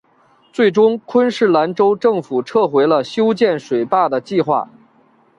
[0.51, 4.67] 最终昆士兰州政府撤回了修建水坝的计划。